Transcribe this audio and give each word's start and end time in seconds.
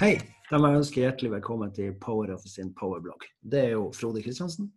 Hei! 0.00 0.14
Da 0.46 0.58
må 0.62 0.68
jeg 0.70 0.78
ønske 0.80 1.00
hjertelig 1.02 1.30
velkommen 1.32 1.72
til 1.74 1.94
Power 2.02 2.30
of 2.36 2.44
sin 2.46 2.68
powerblogg. 2.78 3.24
Det 3.42 3.62
er 3.64 3.72
jo 3.74 3.88
Frode 3.96 4.22
Kristiansen, 4.22 4.68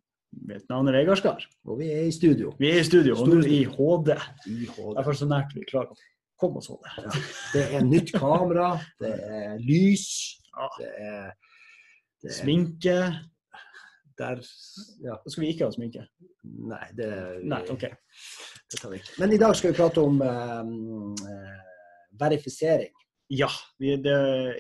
Mitt 0.46 0.66
navn 0.70 0.88
er 0.90 0.94
Vegard 1.00 1.18
Skar. 1.18 1.44
og 1.66 1.80
vi 1.80 1.88
er 1.90 2.08
i 2.08 2.12
studio. 2.14 2.52
Vi 2.60 2.70
er 2.70 2.80
i 2.82 2.86
studio, 2.86 3.16
og 3.18 3.30
nå 3.30 3.40
i 3.50 3.64
HD. 3.66 4.12
I 4.50 4.68
HD. 4.70 4.94
Derfor 4.98 5.18
så 5.18 5.28
nært 5.30 5.54
vi 5.58 5.66
klarer 5.70 5.94
å 5.94 5.98
komme 6.42 6.62
oss 6.62 6.70
HD. 6.70 6.86
Ja. 7.06 7.14
Det 7.54 7.64
er 7.80 7.86
nytt 7.86 8.14
kamera, 8.14 8.72
det 9.02 9.14
er 9.18 9.58
lys, 9.62 10.08
Ja. 10.54 10.70
det 10.78 10.90
er, 11.10 11.32
det 12.22 12.30
er 12.32 12.38
Sminke. 12.38 12.98
Der, 14.20 14.42
ja, 15.06 15.16
Da 15.24 15.32
skal 15.32 15.44
vi 15.46 15.50
ikke 15.54 15.68
ha 15.70 15.74
sminke. 15.76 16.06
Nei, 16.44 16.86
det, 16.98 17.10
Nei, 17.48 17.62
okay. 17.72 17.96
det 18.72 18.80
tar 18.82 18.92
vi 18.94 19.00
ikke. 19.02 19.16
Men 19.22 19.34
i 19.36 19.40
dag 19.42 19.56
skal 19.58 19.72
vi 19.74 19.78
prate 19.80 20.04
om 20.04 20.22
eh, 20.26 20.72
eh, 21.34 21.58
verifisering. 22.20 22.94
Ja, 23.30 23.50
vi, 23.78 23.94
det 24.02 24.14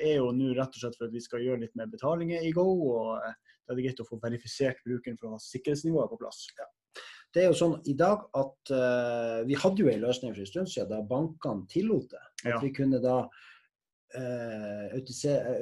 er 0.05 0.20
jo 0.20 0.30
nå 0.36 0.52
rett 0.53 0.76
og 0.76 0.81
slett 0.84 0.98
for 1.00 1.08
at 1.09 1.14
vi 1.16 1.22
skal 1.26 1.41
gjøre 1.41 1.64
litt 1.64 1.77
mer 1.80 1.90
betalinger 1.90 2.44
i 2.45 2.52
Go. 2.55 2.66
og 2.94 3.16
eh, 3.26 3.38
Da 3.66 3.73
er 3.73 3.80
det 3.80 3.88
greit 3.88 4.03
å 4.03 4.08
få 4.08 4.20
verifisert 4.22 4.84
brukeren 4.86 5.17
for 5.17 5.30
å 5.30 5.38
ha 5.38 5.41
sikkerhetsnivået 5.44 6.12
på 6.14 6.20
plass. 6.22 6.44
Det 7.34 7.44
er 7.44 7.52
jo 7.52 7.58
sånn 7.58 7.76
i 7.89 7.94
dag 7.98 8.23
at 8.38 8.72
eh, 8.73 9.39
vi 9.50 9.58
hadde 9.62 9.84
jo 9.84 9.89
en 9.91 10.02
løsning 10.05 10.34
for 10.34 10.41
en 10.41 10.50
stund 10.50 10.72
siden 10.72 10.89
da 10.89 11.02
bankene 11.05 11.67
tillot 11.70 12.08
det. 12.14 12.23
At 12.45 12.52
Ja. 12.55 12.59
vi 12.64 12.72
kunne 12.73 13.02
da 13.03 13.20
eh, 14.16 14.95
autisere, 14.95 15.59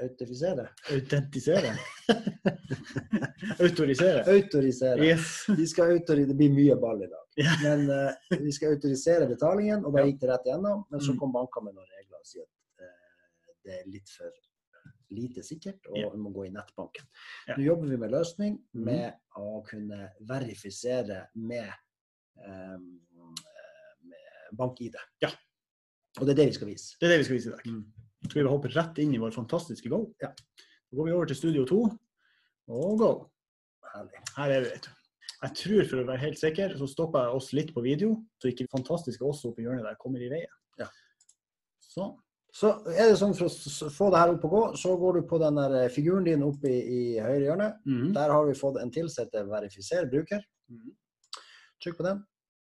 autifisere 0.00 0.68
Autentisere. 0.90 1.74
Autorisere. 3.60 4.24
Autorisere. 4.32 5.04
Yes. 5.04 5.44
Vi 5.56 5.66
skal 5.66 5.92
autori 5.96 6.24
det 6.24 6.34
blir 6.38 6.52
mye 6.54 6.76
ball 6.80 7.02
i 7.04 7.10
dag. 7.10 7.26
Yeah. 7.36 7.62
Men 7.62 7.90
uh, 7.90 8.40
vi 8.40 8.52
skal 8.52 8.76
autorisere 8.76 9.26
betalingen, 9.30 9.84
og 9.84 9.94
da 9.96 10.04
gikk 10.06 10.20
det 10.22 10.30
rett 10.30 10.48
igjennom. 10.48 10.84
Men 10.90 11.00
så 11.00 11.12
Mm. 11.12 11.18
kom 11.20 11.32
bankene 11.34 11.64
med 11.68 11.74
noen 11.78 11.92
regler 11.98 12.18
og 12.18 12.26
sier 12.28 12.44
at 12.44 12.84
uh, 12.84 13.54
det 13.64 13.78
er 13.80 13.86
litt 13.90 14.10
for 14.10 14.30
lite 15.14 15.42
sikkert, 15.46 15.84
og 15.90 15.98
yeah. 15.98 16.12
vi 16.12 16.18
må 16.18 16.30
gå 16.34 16.46
i 16.48 16.52
nettbanken. 16.54 17.06
Yeah. 17.48 17.58
Nå 17.58 17.64
jobber 17.68 17.90
vi 17.92 17.96
med 18.02 18.14
løsning 18.14 18.58
med 18.72 18.84
med 18.86 19.12
å 19.38 19.62
kunne 19.68 20.08
verifisere 20.26 21.26
med, 21.34 21.70
um, 22.46 22.88
med 24.08 24.56
bank-ID. 24.58 24.96
Ja. 25.22 25.30
Og 26.20 26.26
det 26.26 26.34
er 26.34 26.40
det 26.42 26.48
vi 26.52 26.56
skal 26.58 26.70
vise. 26.70 26.96
Det 27.00 27.08
er 27.08 27.14
det 27.14 27.20
vi 27.22 27.28
skal 27.28 27.38
vise 27.38 27.50
i 27.50 27.54
dag. 27.54 27.70
Mm. 27.70 27.84
Skal 28.28 28.40
vi 28.40 28.48
hoppe 28.48 28.72
rett 28.72 28.98
inn 29.02 29.14
i 29.14 29.20
vår 29.20 29.34
fantastiske 29.34 29.90
Go. 29.92 30.04
Ja. 30.22 30.30
Da 30.30 30.98
går 30.98 31.08
vi 31.08 31.14
over 31.16 31.30
til 31.30 31.40
Studio 31.40 31.64
2 31.68 31.80
og 32.74 32.98
Go. 33.00 33.12
Herlig. 33.94 34.20
Her 34.36 34.50
er 34.50 34.60
vi, 34.64 34.74
vet 34.74 34.86
du. 34.86 34.92
Jeg 35.44 35.56
tror 35.60 35.88
for 35.90 36.00
å 36.00 36.06
være 36.08 36.22
helt 36.22 36.40
sikker, 36.40 36.76
så 36.78 36.86
stopper 36.88 37.26
jeg 37.26 37.38
oss 37.38 37.50
litt 37.56 37.72
på 37.74 37.82
video, 37.84 38.14
så 38.40 38.48
ikke 38.48 38.70
fantastiske 38.72 39.26
oss 39.26 39.42
oppe 39.44 39.60
i 39.60 39.66
hjørnet 39.66 39.84
der 39.84 39.98
kommer 40.00 40.22
i 40.24 40.30
veien. 40.32 40.54
Ja. 40.80 40.86
Sånn. 41.84 42.14
Så 42.54 42.70
er 42.86 43.10
det 43.10 43.18
sånn 43.18 43.34
for 43.34 43.50
å 43.50 43.88
få 43.90 44.08
det 44.14 44.20
her 44.22 44.32
opp 44.36 44.44
og 44.46 44.52
gå, 44.54 44.62
så 44.78 44.94
går 44.98 45.18
du 45.18 45.24
på 45.28 45.40
den 45.42 45.58
der 45.58 45.74
eh, 45.82 45.90
figuren 45.92 46.24
din 46.26 46.44
oppe 46.46 46.70
i, 46.70 46.78
i 46.78 47.00
høyre 47.18 47.42
hjørne. 47.48 47.66
Mhm. 47.82 48.12
Der 48.14 48.30
har 48.30 48.46
vi 48.46 48.54
fått 48.56 48.78
en 48.80 48.92
til 48.94 49.10
som 49.10 49.26
heter 49.26 49.48
'verifiser 49.50 50.06
bruker'. 50.12 50.44
Mhm. 50.70 50.94
Trykk 51.82 51.98
på 51.98 52.06
den, 52.06 52.22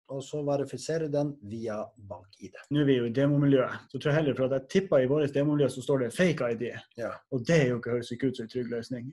og 0.09 0.23
så 0.25 0.41
verifiserer 0.45 1.11
den 1.13 1.35
via 1.51 1.77
bank-ID. 2.09 2.57
Nå 2.73 2.81
er 2.81 2.89
vi 2.89 2.97
jo 2.97 3.09
i 3.09 3.13
demomiljøet, 3.15 3.89
så 3.91 3.99
tror 3.99 4.11
jeg 4.11 4.19
heller 4.19 4.37
for 4.39 4.49
at 4.49 4.55
jeg 4.57 4.71
tipper 4.75 5.05
i 5.05 5.09
vårt 5.11 5.35
demomiljø 5.35 5.69
så 5.73 5.85
står 5.85 6.05
det 6.05 6.09
'fake 6.17 6.51
ID'. 6.55 6.81
Ja. 6.97 7.13
Og 7.33 7.45
det 7.47 7.57
er 7.57 7.69
jo 7.69 7.79
ikke 7.79 7.95
høres 7.97 8.13
ikke 8.13 8.31
ut 8.31 8.37
som 8.37 8.45
en 8.45 8.53
trygg 8.55 8.71
løsning. 8.73 9.13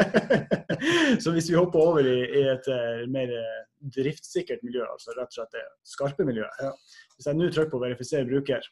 så 1.22 1.32
hvis 1.36 1.50
vi 1.50 1.58
hopper 1.60 1.78
over 1.78 2.00
i, 2.00 2.18
i 2.40 2.42
et 2.54 2.72
eh, 2.72 3.06
mer 3.12 3.32
eh, 3.36 3.62
driftssikkert 3.96 4.64
miljø, 4.64 4.84
altså 4.84 5.12
rett 5.16 5.28
og 5.28 5.38
slett 5.38 5.56
det 5.56 5.66
skarpe 5.84 6.24
miljøet 6.24 6.64
Ja. 6.64 6.72
Hvis 7.16 7.26
jeg 7.26 7.36
nå 7.36 7.50
trykker 7.50 7.74
på 7.76 7.82
'verifiser 7.84 8.24
bruker' 8.24 8.70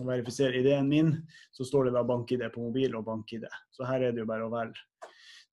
og 0.00 0.06
verifiserer 0.08 0.56
ID-en 0.56 0.88
min, 0.88 1.12
så 1.52 1.64
står 1.64 1.84
det 1.84 1.96
da 1.96 2.02
bank-ID 2.02 2.48
på 2.52 2.60
mobil 2.60 2.96
og 2.96 3.04
bank-ID. 3.04 3.44
Så 3.72 3.84
her 3.84 4.00
er 4.00 4.12
det 4.12 4.24
jo 4.24 4.28
bare 4.28 4.46
å 4.46 4.52
velge 4.52 4.80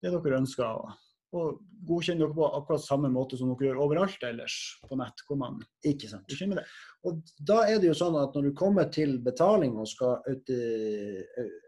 det 0.00 0.12
dere 0.12 0.40
ønsker. 0.40 0.96
Og 1.32 1.60
godkjenne 1.86 2.18
dere 2.24 2.34
på 2.34 2.46
akkurat 2.58 2.82
samme 2.82 3.08
måte 3.12 3.38
som 3.38 3.48
dere 3.52 3.70
gjør 3.70 3.82
overalt 3.84 4.22
ellers 4.26 4.56
på 4.88 4.96
nett. 4.98 5.22
hvor 5.28 5.36
man 5.38 5.60
Ikke 5.84 6.08
sant. 6.10 6.26
med 6.48 6.58
det. 6.58 6.64
Og 7.04 7.22
da 7.46 7.62
er 7.66 7.78
det 7.78 7.86
jo 7.88 7.94
sånn 7.94 8.16
at 8.22 8.34
når 8.34 8.42
du 8.42 8.52
kommer 8.52 8.90
til 8.90 9.18
betaling 9.18 9.78
og 9.78 9.86
skal 9.88 10.18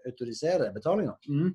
autorisere 0.07 0.73
betalinga, 0.75 1.17
Mhm. 1.29 1.55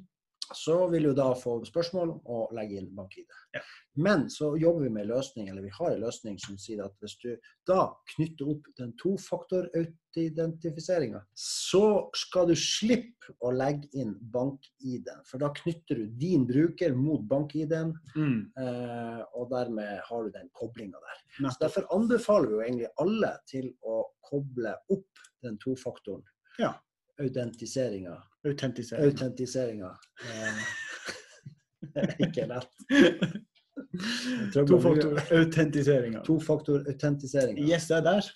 Så 0.56 0.88
vil 0.91 1.03
du 1.09 1.13
da 1.13 1.34
få 1.35 1.58
spørsmål 1.68 2.09
om 2.13 2.19
å 2.25 2.47
legge 2.56 2.78
inn 2.80 2.94
bank-ID. 2.96 3.25
Ja. 3.53 3.59
Men 3.96 4.30
så 4.30 4.53
jobber 4.62 4.81
vi 4.85 4.90
med 4.94 5.03
en 5.06 5.09
løsning, 5.16 5.50
eller 5.50 5.62
vi 5.66 5.69
har 5.74 5.91
en 5.96 6.02
løsning 6.06 6.38
som 6.40 6.58
sier 6.62 6.84
at 6.85 6.94
hvis 7.02 7.18
du 7.24 7.31
da 7.68 7.88
knytter 8.16 8.47
opp 8.53 8.63
den 8.78 8.94
tofaktor-identifiseringa, 9.02 11.22
så 11.38 11.84
skal 12.16 12.47
du 12.52 12.56
slippe 12.56 13.34
å 13.44 13.52
legge 13.52 13.88
inn 14.00 14.13
bank-ID. 14.34 15.07
For 15.28 15.38
da 15.41 15.50
knytter 15.57 15.96
du 16.03 16.07
din 16.22 16.46
bruker 16.47 16.96
mot 16.96 17.22
bank-ID-en, 17.28 17.94
Mm. 18.16 18.52
eh, 18.57 19.22
og 19.34 19.50
dermed 19.52 20.00
har 20.09 20.24
du 20.24 20.30
den 20.31 20.50
koblinga 20.53 20.97
der. 21.00 21.18
Så 21.52 21.59
Derfor 21.59 21.86
anbefaler 21.91 22.47
vi 22.47 22.53
jo 22.53 22.62
egentlig 22.62 22.88
alle 23.00 23.38
til 23.47 23.74
å 23.84 24.03
koble 24.24 24.75
opp 24.90 25.07
den 25.44 25.57
tofaktoren. 25.57 26.24
Ja. 26.59 26.74
Autentiseringa. 27.22 28.16
Autentisering. 28.46 29.06
Autentiseringa. 29.06 29.92
er 31.98 32.16
ikke 32.28 32.48
lett. 32.50 32.74
Tofaktor-autentiseringa. 34.54 36.22
Tofaktor-autentiseringa. 36.28 37.64
Yes, 37.66 37.88
det 37.90 37.98
er 38.00 38.06
der. 38.06 38.30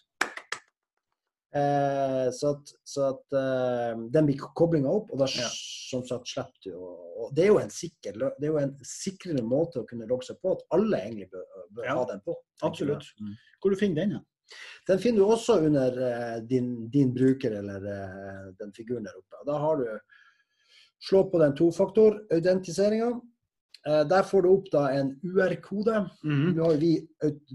Eh, 1.51 2.27
så 2.31 2.53
at, 2.55 2.69
så 2.87 3.07
at 3.11 3.35
eh, 3.35 3.97
den 4.13 4.27
blir 4.29 4.39
koblinga 4.55 4.91
opp, 5.01 5.09
og 5.11 5.19
da 5.19 5.27
Ja. 5.35 5.49
som 5.91 6.05
sagt 6.07 6.29
slipper 6.31 6.63
du 6.63 6.71
å 6.77 6.91
og 7.21 7.35
Det 7.35 7.45
er 7.47 7.69
sikker 7.69 8.15
det 8.39 8.47
er 8.47 8.53
jo 8.53 8.57
en 8.57 8.71
sikrere 8.87 9.43
måte 9.45 9.81
å 9.81 9.85
kunne 9.87 10.07
logge 10.09 10.25
seg 10.25 10.39
på, 10.41 10.55
at 10.55 10.63
alle 10.73 10.97
egentlig 10.97 11.27
bør, 11.29 11.43
bør 11.75 11.85
Ja, 11.85 11.95
ha 11.99 12.05
den 12.05 12.21
på. 12.25 12.35
absolutt. 12.63 13.05
Mm. 13.19 13.35
Hvor 13.61 13.69
du 13.69 13.75
finner 13.77 13.95
den 14.01 14.11
hen? 14.11 14.25
Den 14.87 14.99
finner 14.99 15.21
du 15.21 15.33
også 15.35 15.59
under 15.65 15.99
eh, 16.07 16.37
din, 16.47 16.73
din 16.91 17.13
bruker 17.13 17.59
eller 17.61 17.85
eh, 17.95 18.47
den 18.59 18.73
figuren 18.75 19.05
der 19.07 19.17
oppe. 19.17 19.45
Da 19.47 19.59
har 19.61 19.83
du 19.83 19.85
Slå 21.01 21.23
på 21.31 21.39
den 21.41 21.55
tofaktor-autentiseringa. 21.57 23.07
Eh, 23.89 24.01
der 24.07 24.23
får 24.23 24.41
du 24.45 24.49
opp 24.51 24.67
da 24.73 24.83
en 24.93 25.15
UR-kode. 25.25 26.03
Nå 26.21 26.63
har 26.63 26.75
nå, 26.75 26.75
vi, 26.77 26.91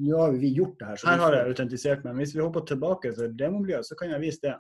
nå 0.03 0.17
har 0.19 0.34
vi 0.34 0.51
gjort 0.57 0.81
det 0.81 0.89
her. 0.89 0.97
så 0.99 1.12
Her 1.12 1.23
har 1.23 1.37
jeg 1.37 1.53
autentisert 1.53 2.03
meg. 2.07 2.17
Hvis 2.19 2.34
vi 2.34 2.43
hopper 2.43 2.67
tilbake 2.67 3.13
til 3.15 3.37
demomiljøet, 3.39 3.87
så 3.87 3.99
kan 3.99 4.11
jeg 4.11 4.25
vise 4.25 4.43
det. 4.49 4.57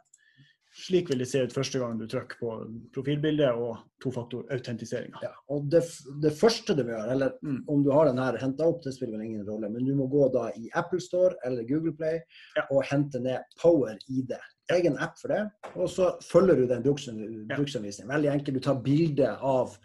Slik 0.76 1.08
vil 1.08 1.18
det 1.22 1.26
se 1.30 1.40
ut 1.46 1.54
første 1.56 1.78
gang 1.80 1.96
du 1.98 2.04
trykker 2.06 2.36
på 2.40 2.50
profilbildet 2.92 3.48
og 3.56 3.78
tofaktor-autentiseringa. 4.04 5.22
Ja, 5.24 5.30
og 5.54 5.70
det, 5.72 5.80
det 6.22 6.32
første 6.36 6.74
du 6.76 6.82
må 6.84 6.90
gjøre, 6.92 7.12
eller 7.14 7.32
Mm. 7.42 7.62
om 7.72 7.82
du 7.84 7.90
har 7.94 8.04
den 8.10 8.18
her 8.20 8.36
henta 8.42 8.66
opp, 8.68 8.82
det 8.84 8.92
spiller 8.94 9.16
vel 9.16 9.26
ingen 9.26 9.46
rolle, 9.48 9.70
men 9.72 9.84
du 9.86 9.94
må 9.96 10.06
gå 10.12 10.26
da 10.34 10.50
i 10.58 10.68
Apple 10.74 11.00
Store 11.00 11.34
eller 11.46 11.64
Google 11.68 11.94
Play 11.96 12.20
Ja. 12.56 12.66
og 12.70 12.84
hente 12.90 13.20
ned 13.20 13.40
Power 13.60 13.96
ID. 14.08 14.36
Egen 14.76 14.98
app 14.98 15.16
for 15.18 15.28
det. 15.28 15.40
Og 15.76 15.88
så 15.88 16.10
følger 16.22 16.56
du 16.56 16.66
den 16.66 16.82
bruksanvisningen. 16.82 18.10
Veldig 18.12 18.30
enkelt. 18.32 18.54
Du 18.54 18.60
tar 18.60 18.80
bilde 18.82 19.28
av 19.40 19.76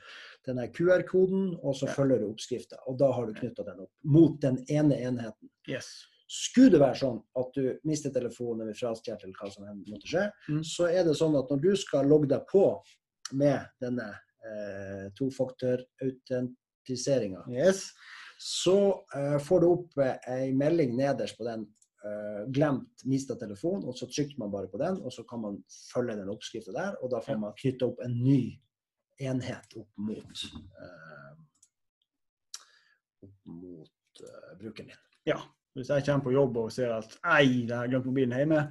denne 0.47 0.67
QR-koden, 0.73 1.55
og 1.63 1.75
så 1.77 1.87
følger 1.87 2.19
du 2.19 2.31
oppskrifta. 2.31 2.79
Og 2.87 2.97
da 2.97 3.11
har 3.13 3.27
du 3.27 3.33
knytta 3.37 3.63
den 3.63 3.79
opp 3.85 3.91
mot 4.03 4.39
den 4.41 4.57
ene 4.69 4.97
enheten. 4.97 5.49
Yes. 5.69 6.07
Skulle 6.31 6.71
det 6.71 6.79
være 6.79 6.95
sånn 6.95 7.17
at 7.41 7.49
du 7.57 7.65
mister 7.83 8.07
telefonen 8.15 8.61
eller 8.63 8.77
frastjeler 8.77 9.19
eller 9.25 9.35
hva 9.35 9.49
som 9.51 9.65
måtte 9.91 10.07
skje, 10.07 10.21
Mm. 10.47 10.61
så 10.63 10.85
er 10.87 11.03
det 11.03 11.15
sånn 11.19 11.35
at 11.35 11.49
når 11.51 11.59
du 11.65 11.75
skal 11.75 12.07
logge 12.07 12.29
deg 12.31 12.45
på 12.47 12.63
med 13.33 13.67
denne 13.83 14.07
eh, 14.47 15.11
tofaktorautentiseringa, 15.19 17.43
yes. 17.51 17.91
så 18.39 19.03
eh, 19.15 19.37
får 19.43 19.59
du 19.61 19.67
opp 19.73 19.97
eh, 19.99 20.17
ei 20.37 20.53
melding 20.55 20.95
nederst 20.97 21.35
på 21.37 21.43
den 21.49 21.67
eh, 22.05 22.45
'glemt 22.47 23.03
mista 23.05 23.35
telefon', 23.35 23.83
og 23.85 23.93
så 23.97 24.05
trykker 24.07 24.37
man 24.39 24.51
bare 24.51 24.67
på 24.71 24.77
den, 24.81 25.01
og 25.03 25.11
så 25.13 25.23
kan 25.27 25.39
man 25.41 25.63
følge 25.93 26.15
den 26.15 26.29
oppskrifta 26.31 26.71
der, 26.71 26.95
og 27.03 27.09
da 27.11 27.19
får 27.19 27.37
man 27.39 27.53
knytta 27.59 27.85
opp 27.91 27.99
en 28.03 28.15
ny 28.23 28.59
enhet 29.21 29.75
opp 29.77 29.89
mot 29.97 30.43
eh, 30.81 31.35
opp 33.27 33.35
mot 33.45 34.21
eh, 34.23 34.57
brukeren 34.57 34.87
din. 34.89 34.97
Ja. 35.27 35.37
Hvis 35.77 35.89
jeg 35.89 36.03
kommer 36.03 36.25
på 36.25 36.35
jobb 36.35 36.57
og 36.59 36.71
ser 36.75 36.91
at 36.97 37.13
ei, 37.37 37.63
jeg 37.67 37.75
har 37.75 37.87
glemt 37.87 38.09
mobilen 38.09 38.35
hjemme, 38.35 38.65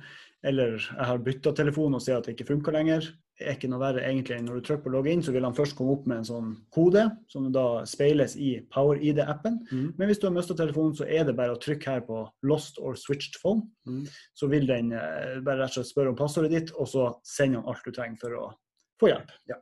eller 0.45 0.77
jeg 0.77 1.09
har 1.09 1.25
bytta 1.25 1.53
telefon 1.57 1.97
og 1.97 2.03
ser 2.05 2.19
at 2.19 2.29
det 2.29 2.37
ikke 2.37 2.51
funker 2.53 2.77
lenger, 2.77 3.09
det 3.41 3.47
er 3.49 3.57
ikke 3.57 3.71
noe 3.73 3.81
verre 3.81 4.03
egentlig 4.05 4.37
enn 4.37 4.45
når 4.51 4.59
du 4.59 4.67
trykker 4.67 4.85
på 4.85 4.91
logg 4.93 5.07
inn, 5.09 5.23
så 5.25 5.33
vil 5.33 5.47
han 5.47 5.57
først 5.57 5.73
komme 5.79 5.95
opp 5.95 6.05
med 6.11 6.21
en 6.21 6.27
sånn 6.29 6.51
kode, 6.77 7.07
som 7.33 7.47
da 7.55 7.65
speiles 7.89 8.35
i 8.37 8.51
PowerID-appen. 8.69 9.57
Mm. 9.71 9.87
Men 9.97 10.11
hvis 10.11 10.21
du 10.21 10.27
har 10.29 10.35
mista 10.35 10.57
telefonen, 10.59 10.93
så 10.99 11.09
er 11.09 11.25
det 11.25 11.37
bare 11.39 11.55
å 11.55 11.61
trykke 11.61 11.95
her 11.95 12.05
på 12.05 12.21
'lost 12.45 12.77
or 12.85 12.99
switched 13.01 13.41
phone'. 13.41 13.65
Mm. 13.89 14.05
Så 14.37 14.51
vil 14.53 14.69
den 14.69 14.93
eh, 14.93 15.41
bare 15.41 15.63
rett 15.63 15.73
og 15.73 15.79
slett 15.79 15.93
spørre 15.95 16.13
om 16.13 16.21
passordet 16.21 16.53
ditt, 16.53 16.75
og 16.77 16.89
så 16.93 17.07
sender 17.25 17.63
han 17.63 17.73
alt 17.73 17.89
du 17.89 17.97
trenger 17.97 18.21
for 18.21 18.37
å 18.37 18.47
få 19.01 19.13
hjelp. 19.15 19.33
Ja. 19.49 19.57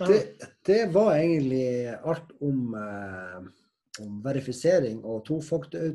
Det, 0.00 0.48
det 0.64 0.80
var 0.94 1.12
egentlig 1.18 1.92
alt 2.00 2.32
om, 2.40 2.72
eh, 2.80 3.52
om 4.00 4.22
verifisering 4.24 5.04
og 5.04 5.24
tofaktor... 5.26 5.92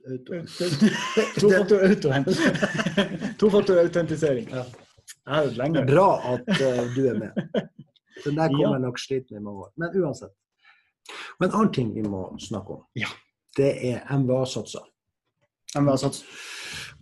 Tofaktor 3.40 3.78
autentisering. 3.82 4.46
Ja. 4.48 4.62
Jeg 5.26 5.36
hørt 5.36 5.56
Det 5.74 5.80
er 5.82 5.86
bra 5.90 6.06
at 6.34 6.48
uh, 6.48 6.94
du 6.96 7.02
er 7.10 7.18
med. 7.18 7.30
Den 8.24 8.36
der 8.36 8.48
kommer 8.48 8.66
Ja. 8.66 8.72
jeg 8.72 8.80
nok 8.80 8.98
sliten 8.98 9.34
med 9.34 9.40
i 9.40 9.44
mange 9.44 9.60
år. 9.64 9.72
Men 9.76 10.02
uansett. 10.02 10.30
Og 11.40 11.46
en 11.46 11.52
annen 11.52 11.72
ting 11.72 11.94
vi 11.94 12.02
må 12.02 12.36
snakke 12.38 12.70
om, 12.78 12.82
Ja. 12.96 13.06
det 13.56 13.92
er 13.92 14.16
MVA-satser. 14.18 14.84
MVA-sats. 15.76 16.24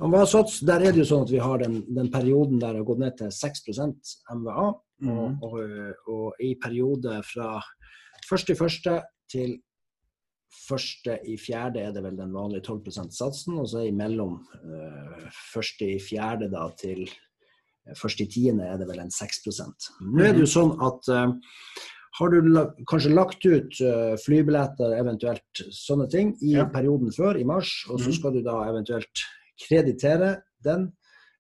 MVA-sats, 0.00 0.60
der 0.60 0.75
er 0.75 0.92
det 0.92 0.98
jo 1.02 1.08
sånn 1.08 1.22
at 1.25 1.30
vi 1.32 1.38
har 1.38 1.58
den, 1.58 1.82
den 1.94 2.10
perioden 2.12 2.58
der 2.60 2.72
det 2.72 2.76
har 2.82 2.84
gått 2.84 2.98
ned 2.98 3.16
til 3.19 3.30
6 3.32 3.60
MVA. 4.34 4.72
Mm. 5.00 5.19
Og, 5.19 5.42
og, 5.42 5.60
og 6.08 6.32
i 6.42 6.54
periode 6.58 7.22
fra 7.22 7.62
første 8.28 8.52
i 8.54 8.58
første 8.58 8.94
til 9.30 9.56
første 10.69 11.19
i 11.28 11.36
fjerde 11.40 11.82
er 11.84 11.92
det 11.92 12.02
vel 12.04 12.16
den 12.16 12.32
vanlige 12.32 12.64
12% 12.70 13.12
satsen, 13.12 13.58
og 13.60 13.69
så 13.69 13.84
imellom 13.88 14.38
uh, 14.40 15.26
første 15.52 15.88
i 15.92 15.98
fjerde 16.00 16.48
da 16.52 16.64
til 16.80 17.02
eh, 17.04 17.94
første 17.98 18.25
i 18.25 18.30
tiende 18.32 18.64
er 18.64 18.80
det 18.80 18.88
vel 18.88 19.02
en 19.02 19.12
6 19.12 19.42
Nå 20.00 20.25
er 20.25 20.32
det 20.32 20.46
jo 20.46 20.48
sånn 20.48 20.72
at 20.84 21.10
uh, 21.12 21.34
har 22.19 22.32
du 22.32 22.38
la, 22.48 22.64
kanskje 22.88 23.12
lagt 23.12 23.44
ut 23.46 23.76
flybilletter, 24.25 24.96
eventuelt 24.98 25.60
sånne 25.70 26.08
ting, 26.10 26.32
i 26.42 26.56
Ja. 26.56 26.64
perioden 26.66 27.12
før, 27.14 27.38
i 27.38 27.44
mars, 27.44 27.84
og 27.90 28.00
så 28.00 28.08
Mhm. 28.08 28.16
skal 28.16 28.32
du 28.32 28.42
da 28.42 28.56
eventuelt 28.72 29.22
kreditere 29.69 30.42
den 30.64 30.92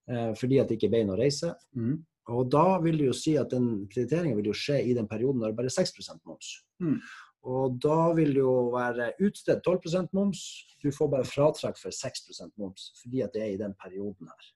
fordi 0.08 0.56
at 0.60 0.68
det 0.68 0.78
ikke 0.78 0.88
ble 0.88 1.04
noe 1.04 1.18
reise. 1.18 1.50
Mm. 1.76 1.98
Og 2.28 2.48
da 2.50 2.78
vil 2.80 2.96
det 2.96 3.06
jo 3.08 3.12
si 3.12 3.34
at 3.36 3.50
den 3.50 3.88
krediteringen 3.92 4.36
vil 4.36 4.46
jo 4.52 4.56
skje 4.56 4.78
i 4.84 4.94
den 4.96 5.08
perioden 5.08 5.40
når 5.40 5.52
det 5.52 5.56
bare 5.58 5.68
er 5.68 5.76
6% 5.82 6.20
moms. 6.24 6.48
Mm. 6.80 7.00
Og 7.48 7.78
da 7.80 8.12
vil 8.16 8.34
det 8.34 8.42
jo 8.42 8.54
være 8.74 9.12
utstedt 9.24 9.66
12% 9.66 10.12
moms. 10.16 10.42
Du 10.82 10.90
får 10.94 11.10
bare 11.12 11.26
fratrekk 11.28 11.78
for 11.80 11.94
6% 11.94 12.54
moms, 12.60 12.90
fordi 13.02 13.22
at 13.24 13.34
det 13.34 13.44
er 13.44 13.52
i 13.54 13.60
den 13.60 13.74
perioden 13.78 14.28
her. 14.28 14.48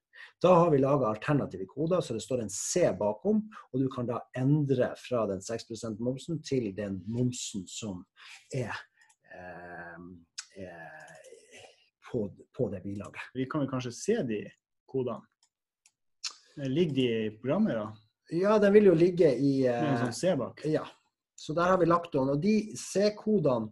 Da 0.43 0.55
har 0.55 0.71
vi 0.71 0.79
laga 0.79 1.07
alternative 1.07 1.67
koder, 1.71 2.01
så 2.01 2.15
det 2.15 2.23
står 2.23 2.43
en 2.43 2.51
C 2.51 2.89
bakom, 2.99 3.43
og 3.73 3.81
du 3.81 3.89
kan 3.91 4.07
da 4.07 4.21
endre 4.39 4.93
fra 4.99 5.25
den 5.31 5.43
6% 5.43 6.03
momsen 6.03 6.43
til 6.43 6.71
den 6.77 7.01
momsen 7.07 7.67
som 7.71 8.05
er, 8.55 8.75
eh, 9.31 9.99
er 10.67 11.21
på, 12.11 12.27
på 12.57 12.69
det 12.75 12.83
bilaget. 12.83 13.23
Vi 13.35 13.47
kan 13.51 13.63
vel 13.63 13.71
kanskje 13.71 13.95
se 13.97 14.19
de 14.29 14.41
kodene? 14.91 15.23
Eh, 16.59 16.69
Ligger 16.69 16.95
de 16.95 17.07
i 17.27 17.31
programmet, 17.39 17.79
da? 17.79 17.87
Ja, 18.33 18.59
den 18.59 18.75
vil 18.75 18.91
jo 18.91 18.97
ligge 18.97 19.31
i 19.37 19.63
Med 19.63 19.79
en 19.79 19.95
eh, 19.95 20.03
sånn 20.07 20.19
C 20.19 20.35
bak? 20.39 20.67
Ja. 20.69 20.85
Så 21.43 21.55
der 21.59 21.73
har 21.73 21.79
vi 21.81 21.89
lagt 21.91 22.13
den. 22.15 22.31
Og 22.31 22.39
de 22.43 22.55
C-kodene 22.79 23.71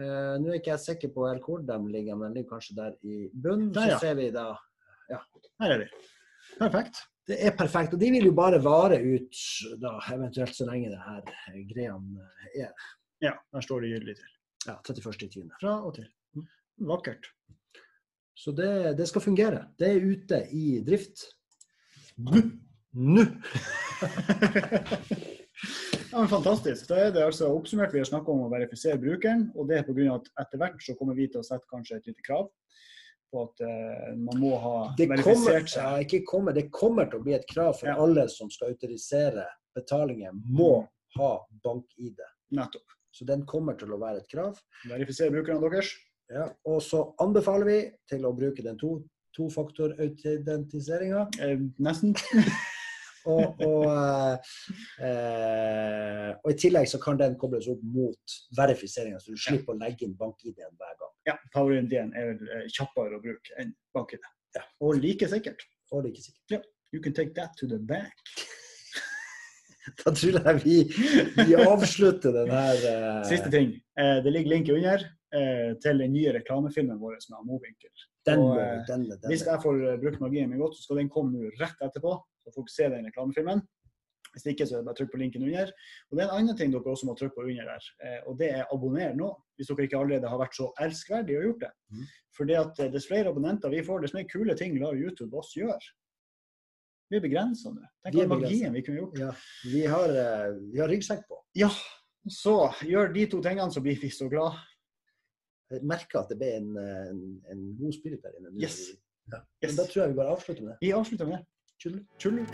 eh, 0.00 0.34
Nå 0.40 0.48
er 0.48 0.60
ikke 0.60 0.72
jeg 0.72 0.84
sikker 0.86 1.12
på 1.12 1.26
helt 1.28 1.44
hvor 1.44 1.60
de 1.68 1.78
ligger, 1.92 2.16
men 2.16 2.32
de 2.32 2.40
ligger 2.40 2.54
kanskje 2.54 2.76
der 2.78 2.94
i 3.04 3.26
bunnen. 3.34 3.72
Der, 3.74 3.96
Så 3.96 4.06
ser 4.06 4.16
vi 4.20 4.30
da 4.32 4.46
Her 5.12 5.74
er 5.74 5.82
de. 5.84 5.88
Perfekt. 6.58 7.02
Det 7.28 7.36
er 7.38 7.52
perfekt. 7.56 7.94
Og 7.94 8.00
de 8.00 8.08
vil 8.14 8.30
jo 8.30 8.34
bare 8.34 8.62
vare 8.64 8.98
ut 8.98 9.42
da, 9.82 9.92
eventuelt 10.14 10.56
så 10.56 10.66
lenge 10.66 10.90
det 10.90 11.02
her 11.04 11.20
greiene 11.70 12.24
er. 12.56 12.72
Ja, 13.22 13.36
der 13.54 13.62
står 13.62 13.84
det 13.84 13.92
gyldig 13.92 14.16
til. 14.18 14.32
Ja, 14.66 14.78
31.10. 14.88 15.52
Fra 15.60 15.76
og 15.84 15.94
til. 15.98 16.08
Vakkert. 16.88 17.28
Så 18.34 18.54
det, 18.56 18.96
det 18.98 19.06
skal 19.10 19.22
fungere. 19.22 19.66
Det 19.78 19.92
er 19.92 20.08
ute 20.08 20.40
i 20.56 20.80
drift. 20.86 21.28
Nå! 22.16 22.42
Nå! 22.96 23.28
Ja, 26.12 26.18
men 26.18 26.28
Fantastisk. 26.28 26.88
Da 26.90 26.98
er 27.00 27.12
det 27.14 27.22
altså 27.24 27.48
oppsummert. 27.56 27.94
Vi 27.94 28.00
har 28.02 28.08
snakka 28.08 28.28
om 28.34 28.42
å 28.44 28.50
verifisere 28.52 29.00
brukeren. 29.00 29.46
Og 29.56 29.68
det 29.70 29.78
er 29.78 29.86
pga. 29.86 30.18
at 30.18 30.26
etter 30.44 30.60
hvert 30.60 30.82
så 30.84 30.94
kommer 30.98 31.16
vi 31.16 31.28
til 31.32 31.40
å 31.40 31.46
sette 31.46 31.64
kanskje 31.70 31.96
et 31.96 32.10
lite 32.10 32.24
krav 32.26 32.50
på 33.32 33.46
at 33.46 33.62
uh, 33.64 34.10
man 34.20 34.36
må 34.42 34.50
ha 34.60 34.72
Det 34.98 35.06
kommer, 35.08 35.22
verifisert 35.24 35.70
ja, 35.72 35.86
seg. 35.96 36.02
ikke 36.04 36.20
kommer, 36.28 36.52
det 36.52 36.66
kommer 36.68 37.08
til 37.08 37.22
å 37.22 37.24
bli 37.24 37.32
et 37.32 37.46
krav 37.48 37.78
for 37.78 37.88
Ja. 37.88 37.94
alle 37.96 38.26
som 38.28 38.50
skal 38.52 38.74
autorisere 38.74 39.46
betalinger, 39.72 40.36
må 40.52 40.84
ha 41.16 41.30
bank-ID. 41.64 42.20
Nettopp. 42.52 42.92
Så 43.16 43.24
den 43.24 43.46
kommer 43.48 43.78
til 43.80 43.94
å 43.96 44.00
være 44.00 44.20
et 44.20 44.28
krav. 44.28 44.60
Verifisere 44.84 45.32
brukerne 45.32 45.64
deres. 45.64 45.94
Ja, 46.28 46.50
og 46.68 46.82
så 46.84 47.06
anbefaler 47.24 47.64
vi 47.68 47.78
til 48.08 48.28
å 48.28 48.34
bruke 48.36 48.64
den 48.64 48.76
to, 48.80 48.98
tofaktor-autentiseringa. 49.36 51.24
Eh, 51.40 51.56
nesten. 51.80 52.12
Og, 53.30 53.60
og, 53.62 53.84
eh, 53.92 54.52
eh, 55.06 56.30
og 56.42 56.48
i 56.50 56.56
tillegg 56.58 56.88
så 56.90 57.00
kan 57.02 57.20
den 57.20 57.36
kobles 57.40 57.68
opp 57.70 57.82
mot 57.94 58.36
verifiseringa, 58.58 59.20
så 59.22 59.34
du 59.34 59.40
slipper 59.40 59.76
å 59.76 59.80
legge 59.80 60.06
inn 60.06 60.16
bank-ID-en 60.18 60.74
hver 60.80 60.96
gang. 61.00 61.12
Ja, 61.30 61.36
power-ID-en 61.54 62.14
er 62.18 62.32
eh, 62.34 62.66
kjappere 62.72 63.18
å 63.18 63.22
bruke 63.22 63.58
enn 63.62 63.74
bank-ID. 63.94 64.26
Ja. 64.58 64.64
Og 64.84 64.98
like 65.00 65.28
sikkert. 65.30 65.62
Og 65.92 66.08
like 66.08 66.24
sikkert. 66.24 66.58
Ja. 66.58 66.62
You 66.92 67.00
can 67.00 67.14
take 67.16 67.32
that 67.34 67.56
to 67.60 67.66
the 67.66 67.78
bank. 67.78 68.12
Da 69.98 70.12
tror 70.14 70.36
jeg 70.38 70.60
vi, 70.62 70.76
vi 71.42 71.56
avslutter 71.58 72.34
den 72.36 72.52
her 72.54 72.84
eh, 72.86 73.22
Siste 73.26 73.50
ting. 73.50 73.72
Eh, 73.98 74.18
det 74.22 74.30
ligger 74.30 74.52
link 74.52 74.70
under 74.70 75.02
eh, 75.34 75.72
til 75.82 76.02
den 76.04 76.14
nye 76.14 76.34
reklamefilmen 76.36 77.00
vår 77.00 77.16
med 77.32 77.48
Movinkel. 77.48 78.04
Den, 78.26 78.38
må, 78.38 78.56
eh, 78.58 78.82
den, 78.86 79.06
den, 79.10 79.30
Hvis 79.30 79.46
jeg 79.46 79.60
får 79.62 79.78
eh, 79.82 80.00
brukt 80.02 80.20
magien 80.22 80.50
min 80.50 80.60
godt, 80.62 80.76
så 80.78 80.84
skal 80.86 81.00
den 81.02 81.10
komme 81.10 81.50
rett 81.60 81.80
etterpå. 81.82 82.16
Så 82.42 82.52
folk 82.54 82.68
ser 82.70 82.92
den 82.94 83.08
reklamefilmen. 83.08 83.62
Hvis 84.32 84.46
ikke, 84.48 84.64
så 84.66 84.78
er 84.78 84.82
det 84.82 84.88
bare 84.88 84.98
trykk 85.00 85.10
på 85.12 85.20
linken 85.20 85.42
under. 85.44 85.72
Og 86.08 86.16
det 86.16 86.22
er 86.22 86.28
en 86.28 86.36
annen 86.38 86.58
ting 86.58 86.72
dere 86.72 86.94
også 86.94 87.08
må 87.08 87.16
trykke 87.18 87.36
på 87.36 87.46
under 87.48 87.72
der, 87.72 87.88
eh, 88.06 88.20
og 88.30 88.38
det 88.40 88.52
er 88.60 88.70
abonner 88.72 89.16
nå. 89.18 89.32
Hvis 89.58 89.72
dere 89.72 89.88
ikke 89.88 89.98
allerede 89.98 90.30
har 90.30 90.40
vært 90.40 90.56
så 90.56 90.70
elskverdige 90.86 91.40
og 91.40 91.48
gjort 91.48 91.66
det. 91.66 91.72
Mm. 91.90 92.06
Fordi 92.38 92.56
at 92.60 92.84
dess 92.94 93.08
flere 93.10 93.34
abonnenter 93.34 93.74
vi 93.74 93.82
får, 93.84 94.06
dess 94.06 94.14
mer 94.16 94.30
kule 94.30 94.56
ting 94.56 94.78
lar 94.80 94.96
YouTube 94.96 95.36
oss 95.36 95.52
gjøre. 95.58 95.80
Vi 97.10 97.18
er 97.18 97.26
begrensa 97.26 97.74
nå. 97.74 97.82
Tenk 98.06 98.22
all 98.22 98.30
magien 98.38 98.72
vi 98.72 98.84
kunne 98.86 99.02
gjort. 99.02 99.18
Ja, 99.20 99.32
vi 99.68 99.82
har, 99.84 100.14
vi 100.72 100.80
har 100.80 100.88
ryggsekk 100.88 101.26
på. 101.28 101.42
Ja, 101.60 101.68
så 102.30 102.70
gjør 102.88 103.12
de 103.12 103.26
to 103.28 103.42
tingene, 103.44 103.68
så 103.74 103.82
blir 103.84 103.98
vi 104.00 104.08
så 104.14 104.30
glad. 104.32 104.56
Jeg 105.72 105.88
merker 105.88 106.20
at 106.20 106.32
det 106.32 106.38
ble 106.40 106.50
en, 106.58 106.74
eh, 106.80 107.06
en, 107.12 107.22
en 107.52 107.64
god 107.78 107.96
spirit 107.96 108.22
der 108.24 108.36
inne. 108.38 108.52
Yes. 108.60 108.82
Ja. 109.32 109.40
Yes. 109.64 109.76
Da 109.78 109.86
tror 109.88 110.04
jeg 110.04 110.12
vi 110.12 110.18
bare 110.18 110.34
avslutter 110.36 110.66
med 110.66 110.74
det. 110.74 110.78
Vi 110.82 110.92
avslutter 110.96 111.28
med 111.30 111.38
det. 111.40 111.46
Tull. 111.82 111.98
Tjullu. 112.20 112.44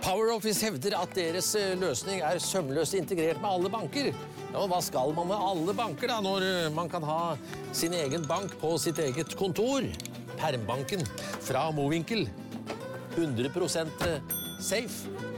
PowerOffice 0.00 0.64
hevder 0.64 0.94
at 0.96 1.10
deres 1.16 1.50
eh, 1.58 1.74
løsning 1.80 2.22
er 2.24 2.38
sømløst 2.40 2.96
integrert 2.96 3.40
med 3.42 3.50
alle 3.50 3.72
banker. 3.72 4.12
Ja, 4.12 4.62
og 4.62 4.70
hva 4.72 4.78
skal 4.84 5.12
man 5.16 5.28
med 5.28 5.42
alle 5.50 5.74
banker 5.76 6.08
da, 6.08 6.20
når 6.24 6.46
eh, 6.46 6.68
man 6.72 6.88
kan 6.92 7.04
ha 7.04 7.20
sin 7.76 7.96
egen 7.98 8.24
bank 8.28 8.54
på 8.62 8.76
sitt 8.80 9.00
eget 9.02 9.36
kontor? 9.36 9.84
Permbanken 10.40 11.04
fra 11.44 11.66
Movinkel. 11.76 12.28
100% 13.18 14.06
safe. 14.62 15.29